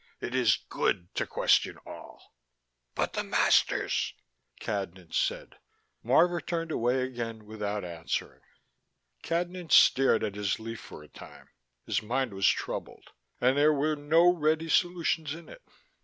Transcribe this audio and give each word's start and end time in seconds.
"It 0.19 0.33
is 0.33 0.57
good 0.67 1.13
to 1.13 1.27
question 1.27 1.77
all." 1.85 2.33
"But 2.95 3.13
the 3.13 3.23
masters" 3.23 4.15
Cadnan 4.59 5.13
said. 5.13 5.59
Marvor 6.03 6.41
turned 6.43 6.71
away 6.71 7.03
again 7.03 7.45
without 7.45 7.85
answering. 7.85 8.41
Cadnan 9.21 9.71
stared 9.71 10.23
at 10.23 10.33
his 10.33 10.59
leaf 10.59 10.79
for 10.79 11.03
a 11.03 11.07
time. 11.07 11.49
His 11.85 12.01
mind 12.01 12.33
was 12.33 12.47
troubled, 12.47 13.11
and 13.39 13.55
there 13.55 13.71
were 13.73 13.95
no 13.95 14.27
ready 14.33 14.69
solutions 14.69 15.35
in 15.35 15.47
it. 15.47 15.61